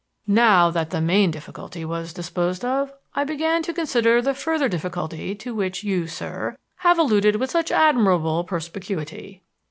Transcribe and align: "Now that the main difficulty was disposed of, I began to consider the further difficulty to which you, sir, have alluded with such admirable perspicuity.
"Now 0.25 0.71
that 0.71 0.89
the 0.89 0.99
main 0.99 1.29
difficulty 1.29 1.85
was 1.85 2.11
disposed 2.11 2.65
of, 2.65 2.91
I 3.13 3.23
began 3.23 3.61
to 3.61 3.71
consider 3.71 4.19
the 4.19 4.33
further 4.33 4.67
difficulty 4.67 5.35
to 5.35 5.53
which 5.53 5.83
you, 5.83 6.07
sir, 6.07 6.57
have 6.77 6.97
alluded 6.97 7.35
with 7.35 7.51
such 7.51 7.69
admirable 7.71 8.43
perspicuity. 8.43 9.43